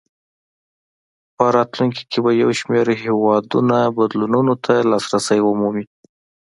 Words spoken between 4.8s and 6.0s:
لاسرسی ومومي.